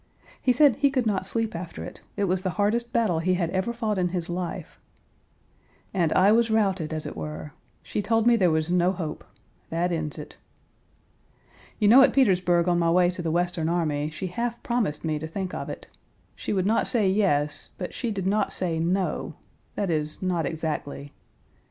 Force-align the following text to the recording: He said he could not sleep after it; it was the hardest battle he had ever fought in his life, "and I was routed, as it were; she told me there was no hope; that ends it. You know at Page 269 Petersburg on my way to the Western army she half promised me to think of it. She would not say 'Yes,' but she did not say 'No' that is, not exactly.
He 0.41 0.51
said 0.51 0.77
he 0.77 0.89
could 0.89 1.05
not 1.05 1.27
sleep 1.27 1.55
after 1.55 1.83
it; 1.83 2.01
it 2.17 2.23
was 2.23 2.41
the 2.41 2.49
hardest 2.57 2.91
battle 2.91 3.19
he 3.19 3.35
had 3.35 3.51
ever 3.51 3.71
fought 3.71 3.99
in 3.99 4.09
his 4.09 4.29
life, 4.31 4.79
"and 5.93 6.11
I 6.13 6.31
was 6.31 6.49
routed, 6.49 6.91
as 6.91 7.05
it 7.05 7.15
were; 7.15 7.53
she 7.83 8.01
told 8.01 8.25
me 8.25 8.35
there 8.35 8.49
was 8.49 8.71
no 8.71 8.93
hope; 8.93 9.23
that 9.69 9.91
ends 9.91 10.17
it. 10.17 10.37
You 11.77 11.87
know 11.87 12.01
at 12.01 12.13
Page 12.13 12.25
269 12.25 12.25
Petersburg 12.25 12.67
on 12.67 12.79
my 12.79 12.89
way 12.89 13.11
to 13.11 13.21
the 13.21 13.29
Western 13.29 13.69
army 13.69 14.09
she 14.09 14.25
half 14.25 14.63
promised 14.63 15.05
me 15.05 15.19
to 15.19 15.27
think 15.27 15.53
of 15.53 15.69
it. 15.69 15.85
She 16.35 16.51
would 16.51 16.65
not 16.65 16.87
say 16.87 17.07
'Yes,' 17.07 17.69
but 17.77 17.93
she 17.93 18.09
did 18.09 18.25
not 18.25 18.51
say 18.51 18.79
'No' 18.79 19.35
that 19.75 19.91
is, 19.91 20.19
not 20.19 20.47
exactly. 20.47 21.13